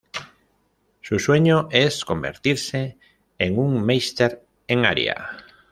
[1.01, 2.97] Su sueño es convertirse
[3.37, 5.29] en un Meister en Aria.